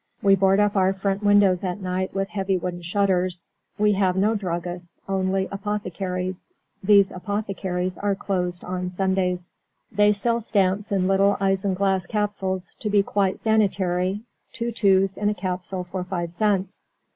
We 0.23 0.33
board 0.35 0.59
up 0.59 0.75
our 0.75 0.93
front 0.93 1.21
windows 1.21 1.63
at 1.63 1.79
night 1.79 2.11
with 2.15 2.29
heavy 2.29 2.57
wooden 2.57 2.81
shutters. 2.81 3.51
We 3.77 3.91
have 3.91 4.15
no 4.17 4.33
druggists, 4.33 4.99
only 5.07 5.47
"apothecaries." 5.51 6.49
These 6.83 7.11
apothecaries 7.11 7.99
are 7.99 8.15
closed 8.15 8.63
on 8.63 8.89
Sundays. 8.89 9.59
They 9.91 10.11
sell 10.11 10.41
stamps 10.41 10.91
in 10.91 11.07
little 11.07 11.37
isinglass 11.39 12.07
capsules, 12.07 12.73
to 12.79 12.89
be 12.89 13.03
quite 13.03 13.37
sanitary, 13.37 14.21
two 14.53 14.71
twos 14.71 15.17
in 15.17 15.29
a 15.29 15.35
capsule 15.35 15.83
for 15.83 16.03
five 16.03 16.33
cents. 16.33 16.83